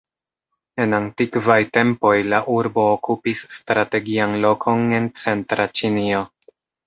En 0.83 0.93
antikvaj 0.99 1.57
tempoj 1.77 2.13
la 2.33 2.39
urbo 2.55 2.85
okupis 2.95 3.43
strategian 3.59 4.33
lokon 4.47 4.83
en 5.01 5.07
centra 5.25 5.71
Ĉinio. 5.81 6.25